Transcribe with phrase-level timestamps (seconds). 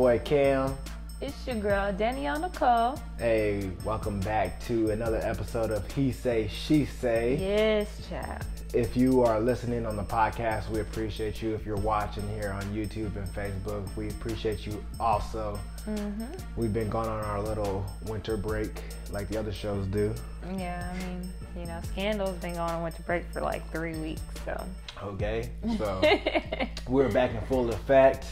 [0.00, 0.74] boy Cam.
[1.20, 2.98] It's your girl Danielle Nicole.
[3.18, 7.36] Hey, welcome back to another episode of He Say She Say.
[7.38, 8.42] Yes, child.
[8.72, 11.54] If you are listening on the podcast, we appreciate you.
[11.54, 15.60] If you're watching here on YouTube and Facebook, we appreciate you also.
[15.86, 16.32] Mm-hmm.
[16.56, 18.80] We've been going on our little winter break
[19.10, 20.14] like the other shows do.
[20.56, 24.22] Yeah, I mean, you know, Scandal's been going on winter break for like three weeks,
[24.46, 24.64] so.
[25.02, 26.00] Okay, so
[26.88, 28.24] we're back in full effect.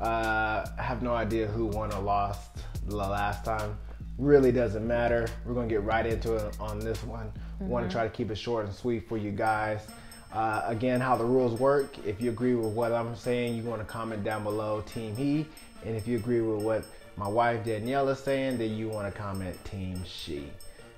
[0.00, 2.50] Uh, I have no idea who won or lost
[2.86, 3.76] the last time.
[4.18, 5.26] Really doesn't matter.
[5.44, 7.32] We're gonna get right into it on this one.
[7.60, 9.86] Want to try to keep it short and sweet for you guys.
[10.32, 11.96] Uh, again, how the rules work.
[12.04, 15.46] If you agree with what I'm saying, you want to comment down below, Team He.
[15.84, 16.84] And if you agree with what
[17.16, 20.50] my wife Danielle is saying, then you want to comment Team She.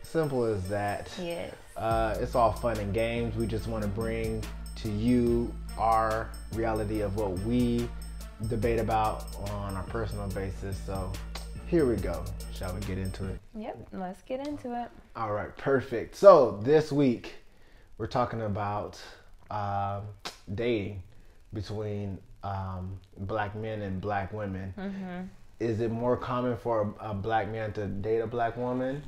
[0.03, 1.11] Simple as that.
[1.21, 1.55] yes.
[1.77, 3.37] Uh, it's all fun and games.
[3.37, 4.43] We just want to bring
[4.77, 7.87] to you our reality of what we
[8.49, 10.77] debate about on a personal basis.
[10.87, 11.11] So
[11.67, 12.25] here we go.
[12.55, 13.41] Shall we get into it?
[13.55, 14.89] Yep, let's get into it.
[15.17, 16.15] All right, perfect.
[16.15, 17.35] So this week
[17.99, 19.01] we're talking about
[19.51, 20.03] um,
[20.55, 21.03] dating
[21.53, 24.73] between um, black men and black women.
[24.79, 25.23] Mm-hmm.
[25.59, 29.03] Is it more common for a, a black man to date a black woman,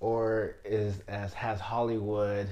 [0.00, 2.48] or is as has Hollywood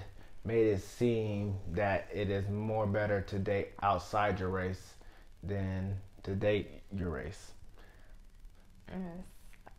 [0.47, 4.95] made it seem that it is more better to date outside your race
[5.43, 5.95] than
[6.25, 7.53] to date your race?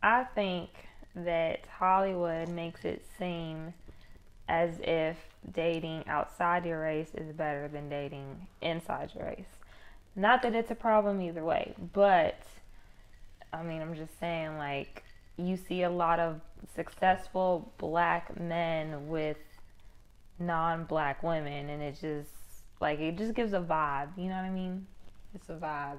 [0.02, 0.70] I think
[1.14, 3.72] that Hollywood makes it seem
[4.48, 5.16] as if
[5.52, 9.46] dating outside your race is better than dating inside your race.
[10.14, 12.40] Not that it's a problem either way, but
[13.52, 15.04] I mean, I'm just saying, like,
[15.36, 16.40] you see a lot of
[16.74, 19.38] successful black men with
[20.38, 22.30] non black women, and it just,
[22.80, 24.08] like, it just gives a vibe.
[24.16, 24.86] You know what I mean?
[25.34, 25.98] It's a vibe.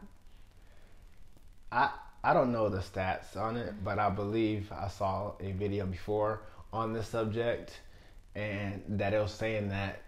[1.72, 1.90] I
[2.24, 6.42] I don't know the stats on it, but I believe I saw a video before
[6.74, 7.80] on this subject,
[8.36, 10.02] and that it was saying that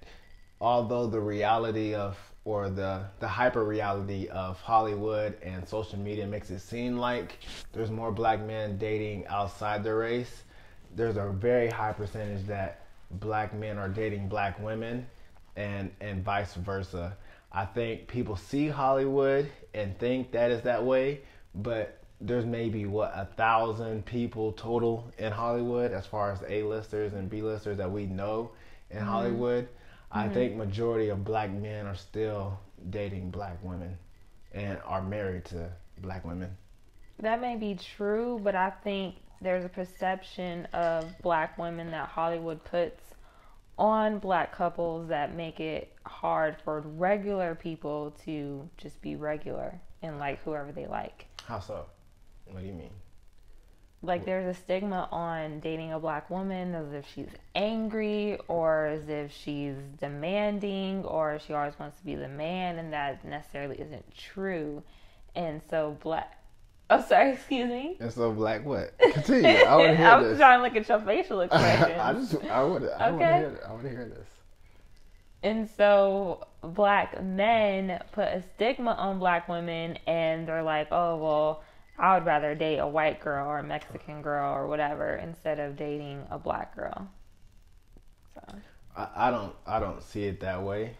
[0.62, 6.50] although the reality of or the the hyper reality of Hollywood and social media makes
[6.50, 7.38] it seem like
[7.74, 10.44] there's more black men dating outside their race,
[10.96, 15.06] there's a very high percentage that black men are dating black women
[15.56, 17.16] and and vice versa.
[17.52, 21.22] I think people see Hollywood and think that is that way,
[21.56, 27.30] but there's maybe what a thousand people total in Hollywood as far as A-listers and
[27.30, 28.52] B-listers that we know
[28.90, 29.08] in mm-hmm.
[29.08, 29.68] Hollywood.
[30.12, 30.34] I mm-hmm.
[30.34, 33.98] think majority of black men are still dating black women
[34.54, 35.70] and are married to
[36.02, 36.56] black women.
[37.20, 42.64] That may be true, but I think there's a perception of black women that Hollywood
[42.66, 43.02] puts
[43.78, 50.20] on black couples that make it hard for regular people to just be regular and
[50.20, 51.29] like whoever they like.
[51.50, 51.86] How so?
[52.46, 52.92] What do you mean?
[54.02, 59.10] Like there's a stigma on dating a black woman as if she's angry or as
[59.10, 64.06] if she's demanding or she always wants to be the man and that necessarily isn't
[64.16, 64.84] true.
[65.36, 66.38] And so black
[66.92, 67.98] Oh sorry, excuse me.
[68.00, 68.98] And so black what?
[69.14, 69.64] Continue.
[69.64, 70.38] I want to hear I'm this.
[70.38, 72.00] trying to look at your facial expression.
[72.00, 73.36] I just I want to I want to Okay.
[73.36, 74.28] hear I want to hear this.
[75.42, 81.64] And so black men put a stigma on black women and they're like, oh, well,
[81.98, 85.76] I would rather date a white girl or a Mexican girl or whatever instead of
[85.78, 87.10] dating a black girl.
[88.34, 88.42] So,
[88.96, 90.96] I, I don't I don't see it that way.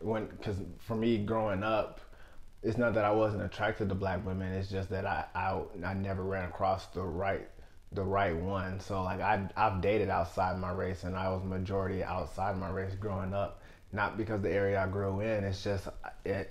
[0.00, 2.00] When because for me growing up,
[2.62, 4.52] it's not that I wasn't attracted to black women.
[4.52, 7.48] It's just that I I, I never ran across the right
[7.92, 8.80] the right one.
[8.80, 12.94] So like I I've dated outside my race and I was majority outside my race
[12.94, 13.60] growing up.
[13.94, 15.44] Not because the area I grew in.
[15.44, 15.88] It's just
[16.24, 16.50] it.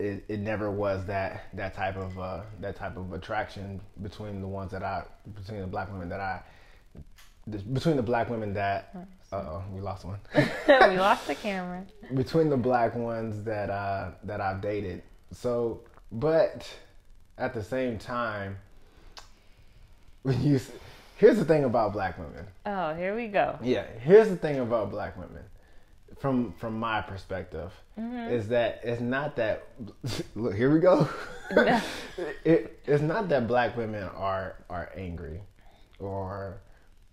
[0.00, 4.48] It, it never was that that type of uh, that type of attraction between the
[4.48, 5.04] ones that I
[5.36, 6.42] between the black women that I
[7.72, 8.90] between the black women that
[9.30, 10.42] uh oh we lost one we
[10.98, 11.84] lost the camera.
[12.14, 15.02] between the black ones that uh that I've dated.
[15.30, 16.68] So, but
[17.38, 18.56] at the same time,
[20.22, 20.58] when you
[21.18, 22.46] here's the thing about black women.
[22.66, 23.58] Oh, here we go.
[23.62, 25.44] Yeah, here's the thing about black women,
[26.18, 28.32] from from my perspective, mm-hmm.
[28.32, 29.68] is that it's not that.
[30.34, 31.08] Look, here we go.
[32.44, 35.40] it, it's not that black women are are angry,
[35.98, 36.60] or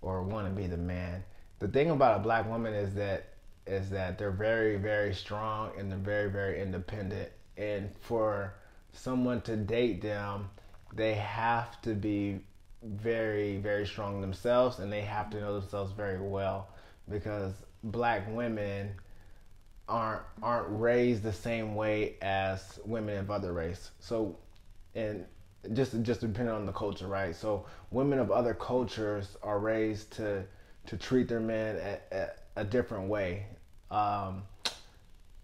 [0.01, 1.23] or want to be the man.
[1.59, 3.27] The thing about a black woman is that
[3.67, 7.29] is that they're very very strong and they're very very independent.
[7.57, 8.55] And for
[8.93, 10.49] someone to date them,
[10.93, 12.41] they have to be
[12.83, 16.69] very very strong themselves and they have to know themselves very well
[17.09, 18.91] because black women
[19.87, 23.91] aren't aren't raised the same way as women of other race.
[23.99, 24.37] So
[24.95, 25.25] and
[25.73, 27.35] just just depending on the culture, right?
[27.35, 30.43] So women of other cultures are raised to
[30.87, 33.45] to treat their men a, a, a different way.
[33.91, 34.43] Um,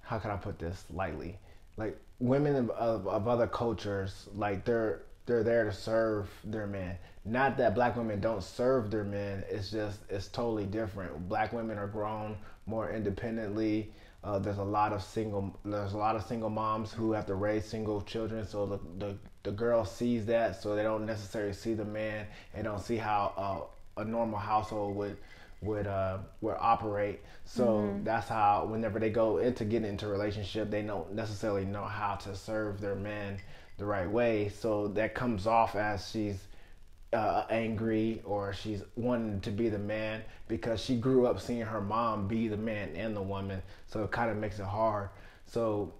[0.01, 1.37] how can I put this lightly?
[1.75, 6.97] Like women of, of, of other cultures, like they're they're there to serve their men.
[7.25, 9.43] Not that black women don't serve their men.
[9.49, 11.29] It's just it's totally different.
[11.29, 13.91] Black women are grown more independently.
[14.23, 17.35] Uh, there's a lot of single there's a lot of single moms who have to
[17.35, 18.47] raise single children.
[18.47, 22.63] So the the, the girl sees that, so they don't necessarily see the man and
[22.63, 25.17] don't see how uh, a normal household would
[25.61, 27.19] would uh would operate.
[27.43, 28.03] So mm-hmm.
[28.05, 32.15] that's how whenever they go into getting into a relationship, they don't necessarily know how
[32.15, 33.39] to serve their men
[33.77, 34.49] the right way.
[34.49, 36.39] So that comes off as she's
[37.13, 41.81] uh, angry or she's wanting to be the man because she grew up seeing her
[41.81, 43.61] mom be the man and the woman.
[43.85, 45.09] So it kind of makes it hard.
[45.45, 45.93] So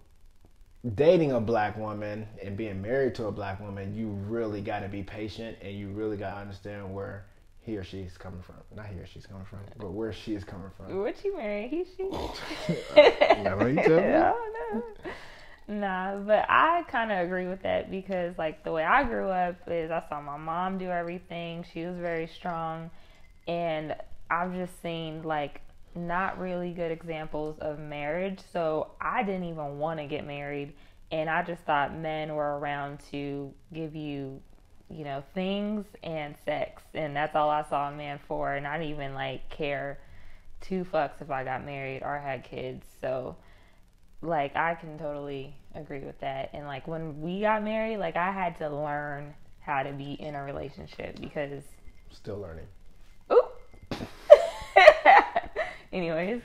[0.96, 4.90] dating a black woman and being married to a black woman, you really got to
[4.90, 7.26] be patient and you really got to understand where
[7.62, 8.56] he or she's coming from.
[8.76, 11.00] Not he or she's coming from, but where she is coming from.
[11.00, 11.70] What you married?
[11.70, 12.04] He, she?
[12.96, 13.44] I
[13.78, 13.94] don't
[14.74, 14.84] know.
[15.68, 19.56] Nah, but I kind of agree with that because, like, the way I grew up
[19.68, 21.66] is I saw my mom do everything.
[21.74, 22.90] She was very strong.
[23.48, 23.96] And
[24.30, 25.62] I've just seen, like,
[25.94, 28.40] not really good examples of marriage.
[28.54, 30.74] So I didn't even want to get married.
[31.12, 34.42] And I just thought men were around to give you
[34.90, 36.82] you know, things and sex.
[36.94, 38.54] And that's all I saw a man for.
[38.54, 40.00] And I didn't even like care
[40.62, 42.86] two fucks if I got married or had kids.
[43.02, 43.36] So,
[44.22, 46.50] like, I can totally agree with that.
[46.54, 50.36] And like, when we got married, like, I had to learn how to be in
[50.36, 51.64] a relationship because.
[52.12, 52.68] Still learning.
[53.32, 53.44] Ooh!
[55.94, 56.42] Anyways.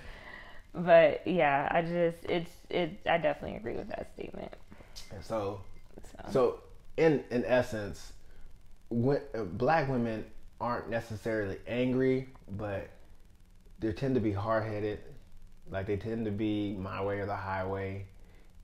[0.75, 4.53] But yeah, I just, it's, it, I definitely agree with that statement.
[5.21, 5.61] So,
[6.03, 6.61] so, so
[6.97, 8.13] in, in essence,
[8.89, 10.25] when, uh, black women
[10.61, 12.89] aren't necessarily angry, but
[13.81, 15.01] they tend to be hard headed.
[15.71, 18.07] Like they tend to be my way or the highway.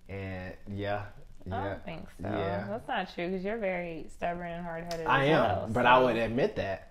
[0.08, 1.04] And yeah,
[1.46, 1.60] yeah.
[1.60, 2.28] I don't think so.
[2.28, 2.66] Yeah.
[2.68, 5.06] That's not true because you're very stubborn and hard headed.
[5.06, 5.88] I am, well, but so.
[5.88, 6.84] I would admit that.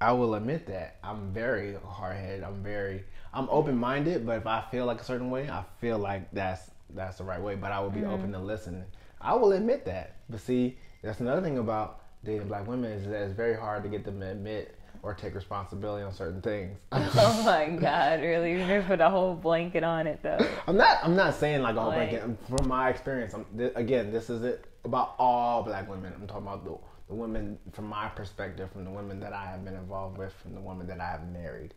[0.00, 2.44] I will admit that I'm very hard headed.
[2.44, 3.04] I'm very
[3.34, 6.70] I'm open minded, but if I feel like a certain way, I feel like that's
[6.90, 7.56] that's the right way.
[7.56, 8.12] But I will be mm-hmm.
[8.12, 8.84] open to listening.
[9.20, 10.16] I will admit that.
[10.30, 13.88] But see, that's another thing about dating black women is that it's very hard to
[13.88, 16.76] get them to admit or take responsibility on certain things.
[16.92, 18.52] oh my god, really?
[18.52, 20.38] You just put a whole blanket on it though.
[20.66, 20.98] I'm not.
[21.02, 22.38] I'm not saying like a whole like, blanket.
[22.48, 26.12] From my experience, th- again, this is it about all black women.
[26.14, 26.76] I'm talking about the,
[27.08, 30.54] the women from my perspective, from the women that I have been involved with, from
[30.54, 31.74] the women that I have married.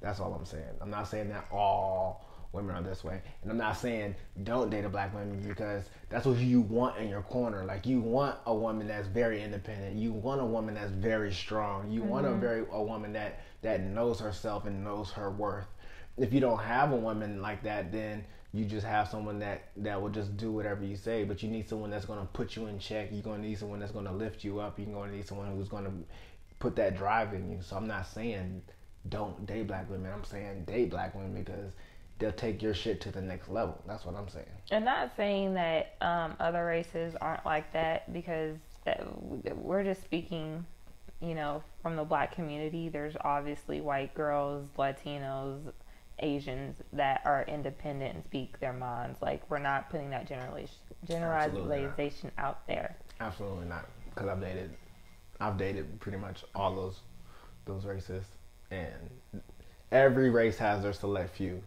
[0.00, 0.64] That's all I'm saying.
[0.80, 3.20] I'm not saying that all women are this way.
[3.42, 4.14] And I'm not saying
[4.44, 7.64] don't date a black woman because that's what you want in your corner.
[7.64, 9.96] Like you want a woman that's very independent.
[9.96, 11.90] You want a woman that's very strong.
[11.90, 12.08] You mm-hmm.
[12.08, 12.40] want a mm-hmm.
[12.40, 15.66] very a woman that that knows herself and knows her worth.
[16.18, 20.00] If you don't have a woman like that, then you just have someone that that
[20.00, 21.24] will just do whatever you say.
[21.24, 23.08] But you need someone that's going to put you in check.
[23.10, 24.78] You're going to need someone that's going to lift you up.
[24.78, 25.92] You're going to need someone who's going to
[26.58, 27.58] put that drive in you.
[27.62, 28.62] So I'm not saying
[29.08, 30.12] don't date black women.
[30.12, 31.72] I'm saying date black women because
[32.22, 33.82] they'll take your shit to the next level.
[33.86, 34.46] That's what I'm saying.
[34.70, 39.04] And not saying that um, other races aren't like that because that,
[39.56, 40.64] we're just speaking,
[41.20, 42.88] you know, from the black community.
[42.88, 45.72] There's obviously white girls, Latinos,
[46.20, 49.20] Asians that are independent and speak their minds.
[49.20, 52.96] Like we're not putting that generalization generalization out there.
[53.20, 54.70] Absolutely not, because I've dated,
[55.40, 57.00] I've dated pretty much all those
[57.64, 58.24] those races,
[58.70, 59.10] and
[59.90, 61.60] every race has their select few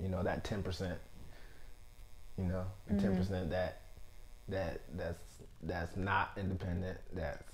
[0.00, 0.94] you know that 10%
[2.38, 3.20] you know the mm-hmm.
[3.20, 3.80] 10% that
[4.48, 7.52] that that's that's not independent that's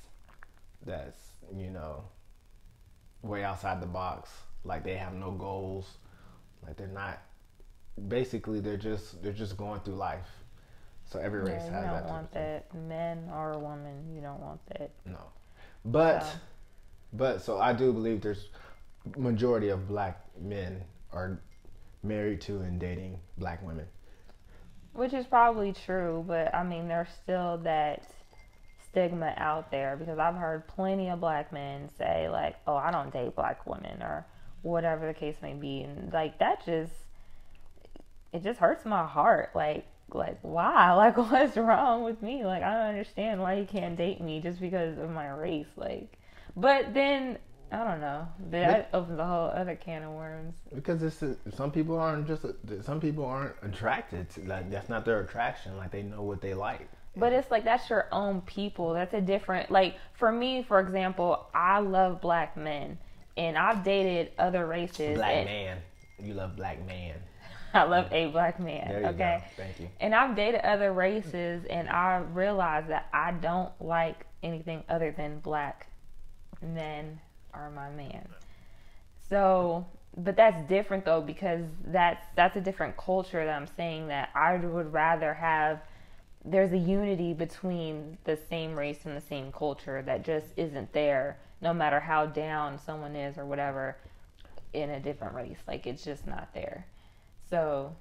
[0.84, 1.20] that's
[1.56, 2.02] you know
[3.22, 4.30] way outside the box
[4.64, 5.86] like they have no goals
[6.66, 7.20] like they're not
[8.08, 10.28] basically they're just they're just going through life.
[11.04, 12.74] So every race yeah, has you don't want that.
[12.74, 14.90] Men or a woman you don't want that.
[15.04, 15.18] No.
[15.84, 16.28] But so.
[17.12, 18.48] but so i do believe there's
[19.16, 20.80] majority of black men
[21.12, 21.40] are
[22.02, 23.86] married to and dating black women.
[24.92, 28.06] Which is probably true, but I mean, there's still that
[28.90, 33.12] stigma out there because I've heard plenty of black men say, like, oh, I don't
[33.12, 34.26] date black women or
[34.60, 35.82] whatever the case may be.
[35.82, 36.92] And like, that just,
[38.32, 39.52] it just hurts my heart.
[39.54, 43.96] Like, like why like what's wrong with me like i don't understand why you can't
[43.96, 46.18] date me just because of my race like
[46.56, 47.38] but then
[47.72, 48.28] I don't know.
[48.50, 50.54] That opens a whole other can of worms.
[50.74, 51.24] Because it's
[51.56, 52.44] some people aren't just
[52.84, 55.78] some people aren't attracted to like that's not their attraction.
[55.78, 56.86] Like they know what they like.
[57.16, 58.92] But it's like that's your own people.
[58.92, 62.98] That's a different like for me, for example, I love black men
[63.38, 65.16] and I've dated other races.
[65.16, 65.78] Black and man.
[66.22, 67.14] You love black man.
[67.74, 68.86] I love a black man.
[68.86, 69.38] There you okay.
[69.40, 69.44] go.
[69.56, 69.88] Thank you.
[69.98, 75.38] And I've dated other races and I realize that I don't like anything other than
[75.38, 75.86] black
[76.60, 77.18] men
[77.54, 78.28] are my man.
[79.28, 84.30] So but that's different though because that's that's a different culture that I'm saying that
[84.34, 85.80] I would rather have
[86.44, 91.38] there's a unity between the same race and the same culture that just isn't there
[91.60, 93.96] no matter how down someone is or whatever
[94.72, 95.58] in a different race.
[95.68, 96.86] Like it's just not there.
[97.48, 97.94] So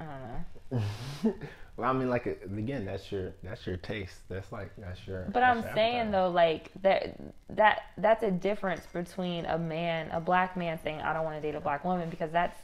[0.00, 1.34] i don't know
[1.76, 4.20] well, I mean, like again, that's your that's your taste.
[4.28, 5.24] That's like that's your.
[5.32, 7.18] but that's i'm your saying though like that
[7.50, 11.40] that that's a difference between a man a black man saying i don't want to
[11.42, 12.58] date a black woman because that's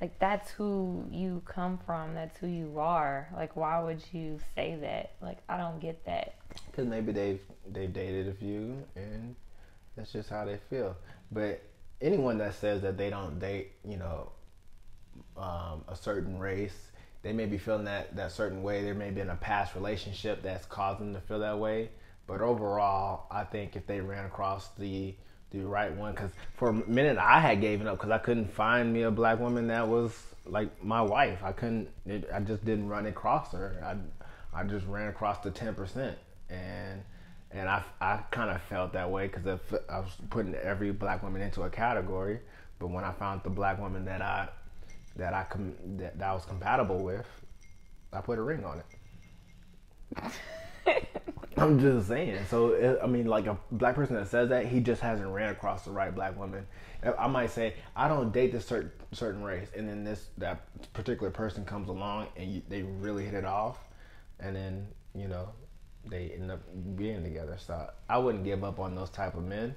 [0.00, 4.76] like that's who you come from that's who you are like why would you say
[4.80, 6.34] that like i don't get that
[6.70, 7.40] Because maybe they've
[7.72, 9.34] they've dated a few, and
[9.96, 10.96] that's just how they feel.
[11.32, 11.62] But
[12.00, 14.30] anyone that says that they don't date, you know,
[15.36, 16.92] um, a certain race,
[17.26, 18.84] they may be feeling that that certain way.
[18.84, 21.90] There may be in a past relationship that's caused them to feel that way.
[22.28, 25.12] But overall, I think if they ran across the
[25.50, 28.92] the right one, because for a minute I had given up because I couldn't find
[28.92, 30.12] me a black woman that was
[30.44, 31.42] like my wife.
[31.42, 31.88] I couldn't.
[32.06, 33.82] It, I just didn't run across her.
[33.84, 36.16] I I just ran across the ten percent,
[36.48, 37.02] and
[37.50, 41.42] and I I kind of felt that way because I was putting every black woman
[41.42, 42.38] into a category.
[42.78, 44.48] But when I found the black woman that I
[45.16, 47.26] that I com- that, that I was compatible with,
[48.12, 50.32] I put a ring on it.
[51.56, 52.38] I'm just saying.
[52.50, 55.50] So it, I mean, like a black person that says that he just hasn't ran
[55.50, 56.66] across the right black woman.
[57.18, 61.30] I might say I don't date this certain certain race, and then this that particular
[61.30, 63.78] person comes along and you, they really hit it off,
[64.40, 65.48] and then you know
[66.08, 66.60] they end up
[66.94, 67.56] being together.
[67.58, 69.74] So I wouldn't give up on those type of men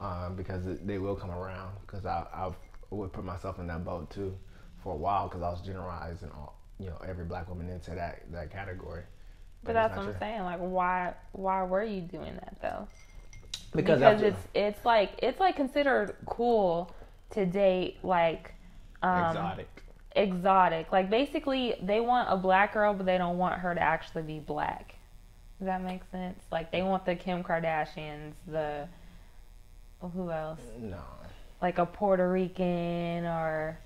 [0.00, 1.76] um, because they will come around.
[1.80, 2.50] Because I I
[2.90, 4.36] would put myself in that boat too
[4.82, 8.22] for a while because I was generalizing all you know every black woman into that
[8.32, 9.02] that category.
[9.64, 10.18] But it's that's what I'm true.
[10.20, 10.42] saying.
[10.42, 12.88] Like, why why were you doing that though?
[13.74, 16.94] Because, Because, it's it's like it's like considered cool
[17.30, 18.54] to date like
[19.02, 19.82] um, exotic.
[20.14, 20.92] exotic.
[20.92, 24.38] Like basically, they want a black girl, but they don't want her to actually be
[24.38, 24.94] black.
[25.58, 26.40] Does that make sense?
[26.52, 28.88] Like they want the Kim Kardashians, the
[30.00, 30.60] who else?
[30.78, 31.02] No,
[31.62, 33.78] Like a Puerto Rican or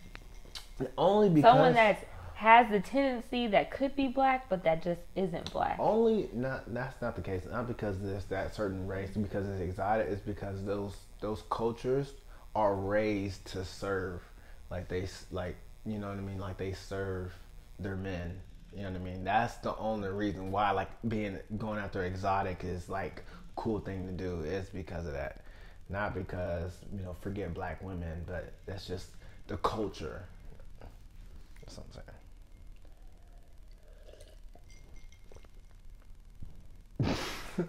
[0.96, 5.52] only because someone that has the tendency that could be black, but that just isn't
[5.52, 5.76] black.
[5.80, 7.42] only not that's not the case.
[7.50, 10.06] Not because there's that certain race, because it's exotic.
[10.08, 12.12] It's because those those cultures
[12.54, 14.22] are raised to serve,
[14.70, 16.38] like they s- like you know what I mean.
[16.38, 17.32] Like they serve
[17.80, 18.38] their men.
[18.72, 19.24] You know what I mean.
[19.24, 23.24] That's the only reason why like being going after exotic is like
[23.56, 25.40] cool thing to do is because of that.
[25.88, 29.08] Not because you know forget black women, but that's just
[29.46, 30.28] the culture.
[31.64, 32.04] That's what I'm saying.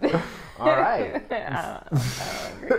[0.58, 1.16] All right.
[1.52, 1.84] I, don't,
[2.18, 2.70] I don't agree.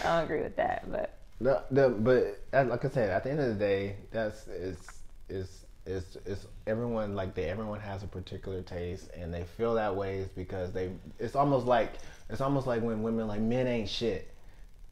[0.00, 3.40] I don't agree with that, but The, the but like I said, at the end
[3.40, 8.60] of the day, that's it's it's it's it's everyone like they everyone has a particular
[8.62, 11.94] taste and they feel that way is because they it's almost like
[12.28, 14.29] it's almost like when women like men ain't shit.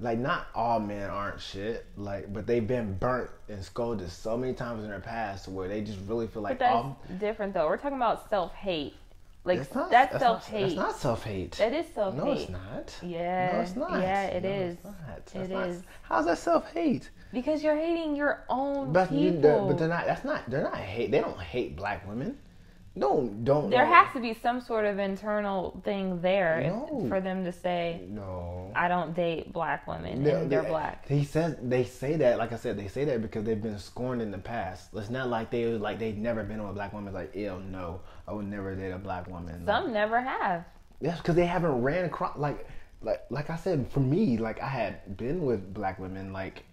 [0.00, 4.52] Like not all men aren't shit, like but they've been burnt and scolded so many
[4.52, 7.66] times in their past where they just really feel like but that's all different though.
[7.66, 8.94] We're talking about self hate.
[9.44, 10.66] Like it's not, that's not- self hate.
[10.66, 11.52] It's not self hate.
[11.52, 12.22] That is self hate.
[12.24, 12.96] No, it's not.
[13.02, 13.52] Yeah.
[13.52, 13.92] No, it's not.
[14.00, 14.74] Yeah, it no, is.
[14.74, 14.94] It's not.
[15.06, 15.82] That's It not- is.
[16.02, 17.10] How's that self hate?
[17.32, 19.40] Because you're hating your own But you, people.
[19.42, 20.06] they're, but they're not.
[20.06, 20.48] That's not.
[20.48, 21.10] They're not hate.
[21.10, 22.38] They don't hate black women.
[22.98, 23.70] Don't don't.
[23.70, 23.92] there no.
[23.92, 27.06] has to be some sort of internal thing there No.
[27.08, 28.70] for them to say, No.
[28.74, 32.38] "I don't date black women and they're they- black." He says they say that.
[32.38, 34.90] Like I said, they say that because they've been scorned in the past.
[34.94, 37.08] It's not like they like they've never been with a black woman.
[37.08, 39.64] It's like, ew, no, I would never date a black woman.
[39.66, 40.64] Some never have.
[41.00, 42.66] That's because they haven't ran across like
[43.00, 46.64] like like I said for me like I had been with black women like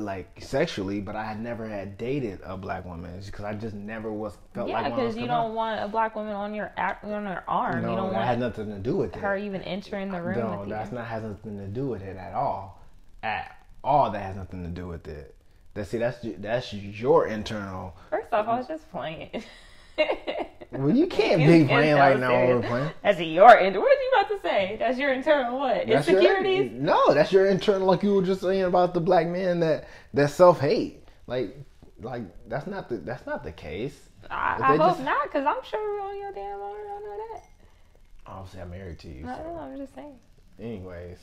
[0.00, 4.10] like sexually, but I had never had dated a black woman because I just never
[4.12, 7.24] was felt Yeah, like one because you don't want a black woman on your on
[7.24, 7.82] your arm.
[7.82, 9.44] No, you don't that had nothing to do with her it.
[9.44, 10.74] even entering the room No, with you.
[10.74, 12.80] that's not has nothing to do with it at all.
[13.22, 15.34] At all, that has nothing to do with it.
[15.74, 17.94] That see, that's that's your internal.
[18.10, 19.42] First off, I was just playing.
[20.72, 22.30] Well, you can't You be playing like now.
[22.46, 22.90] We're playing.
[23.02, 23.62] That's your What
[24.52, 24.76] say?
[24.78, 25.86] That's your internal what?
[25.86, 26.72] That's your- Insecurities?
[26.72, 27.86] no, that's your internal.
[27.86, 31.08] Like you were just saying about the black man that that self hate.
[31.26, 31.56] Like,
[32.00, 33.98] like that's not the that's not the case.
[34.30, 36.78] I, I hope just- not, because I'm sure we're on your damn owner.
[36.78, 37.44] I know that.
[38.26, 39.24] Obviously, I'm married to you.
[39.24, 39.42] No, so.
[39.42, 40.18] no, I'm just saying.
[40.60, 41.18] Anyways,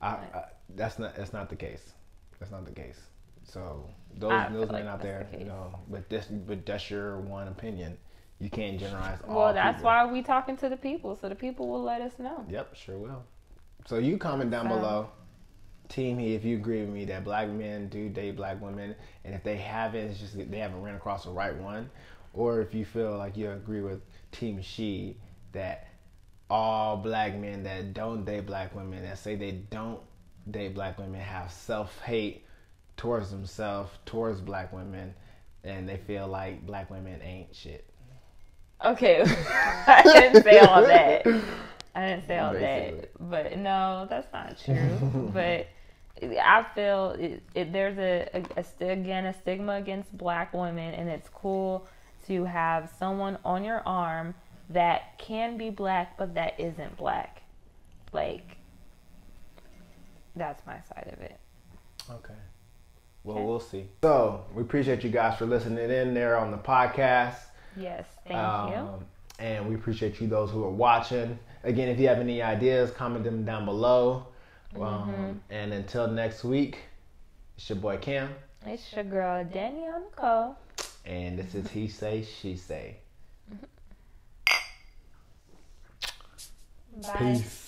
[0.00, 0.44] I, I
[0.76, 1.92] that's not that's not the case.
[2.38, 3.00] That's not the case.
[3.44, 6.90] So those I those men like out there, the you know, but this but that's
[6.90, 7.96] your one opinion.
[8.40, 9.34] You can't generalize all.
[9.36, 9.86] Well, that's people.
[9.86, 12.44] why we talking to the people, so the people will let us know.
[12.48, 13.24] Yep, sure will.
[13.86, 15.10] So you comment down So- below,
[15.88, 19.34] team me if you agree with me that black men do date black women, and
[19.34, 21.90] if they haven't, it's just that they haven't ran across the right one,
[22.32, 25.16] or if you feel like you agree with Team She
[25.52, 25.88] that
[26.50, 30.00] all black men that don't date black women that say they don't
[30.50, 32.44] date black women have self hate
[32.96, 35.14] towards themselves, towards black women,
[35.64, 37.87] and they feel like black women ain't shit.
[38.84, 39.22] Okay,
[39.86, 41.26] I didn't say all that.
[41.94, 43.00] I didn't say all Basically.
[43.00, 45.30] that, but no, that's not true.
[45.34, 45.66] but
[46.22, 51.08] I feel it, it, there's a, a, a again a stigma against black women, and
[51.08, 51.88] it's cool
[52.28, 54.34] to have someone on your arm
[54.70, 57.42] that can be black but that isn't black.
[58.12, 58.58] Like
[60.36, 61.38] that's my side of it.
[62.10, 62.34] Okay.
[63.24, 63.44] Well, Okay.
[63.46, 63.86] we'll see.
[64.02, 67.36] So we appreciate you guys for listening in there on the podcast.
[67.78, 68.36] Yes, thank
[68.72, 68.76] you.
[68.80, 69.04] Um,
[69.40, 71.38] And we appreciate you, those who are watching.
[71.62, 74.26] Again, if you have any ideas, comment them down below.
[74.74, 74.82] Mm-hmm.
[74.82, 76.78] Um, and until next week,
[77.56, 78.34] it's your boy Cam,
[78.66, 80.56] It's your girl Danielle Nicole.
[81.04, 82.96] and this is He Say, She Say.
[87.02, 87.14] Bye.
[87.18, 87.67] Peace.